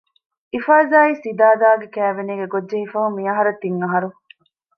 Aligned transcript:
އިފާޒާއި 0.53 1.13
ސިދާދާގެ 1.23 1.87
ކައިވެނީގެ 1.95 2.45
ގޮށްޖެހިފަހުން 2.53 3.15
މިއަހަރަށް 3.17 3.61
ތިން 3.63 3.79
އަހަރު 3.83 4.09